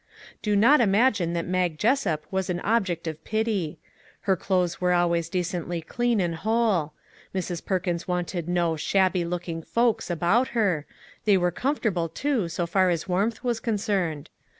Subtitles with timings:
[0.41, 3.77] Do not imagine that Mag Jessup was an object of pity.
[4.21, 6.93] Her clothes were always de cently clean and whole;
[7.35, 7.63] Mrs.
[7.63, 10.87] Perkins wanted no" shabby looking folks" about her;
[11.25, 14.31] they were comfortable, too, so far as warmth was concerned.